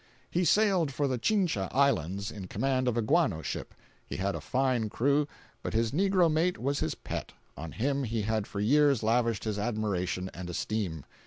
He 0.31 0.45
sailed 0.45 0.91
for 0.91 1.07
the 1.07 1.19
Chincha 1.19 1.69
Islands 1.71 2.31
in 2.31 2.47
command 2.47 2.87
of 2.87 2.97
a 2.97 3.03
guano 3.03 3.43
ship. 3.43 3.75
He 4.03 4.15
had 4.17 4.33
a 4.33 4.41
fine 4.41 4.89
crew, 4.89 5.27
but 5.61 5.75
his 5.75 5.91
negro 5.91 6.27
mate 6.31 6.57
was 6.57 6.79
his 6.79 6.95
pet—on 6.95 7.73
him 7.73 8.05
he 8.05 8.23
had 8.23 8.47
for 8.47 8.59
years 8.59 9.03
lavished 9.03 9.43
his 9.43 9.59
admiration 9.59 10.31
and 10.33 10.49
esteem. 10.49 11.05